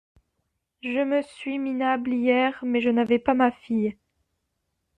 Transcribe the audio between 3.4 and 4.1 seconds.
fille.